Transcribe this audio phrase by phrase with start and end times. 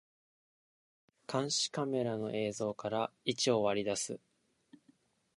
[1.31, 4.19] 監視カメラの映像から位置を割り出す